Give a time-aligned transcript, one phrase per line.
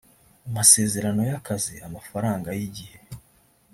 [0.49, 2.97] amasezerano y’akazi amafaranga y’igihe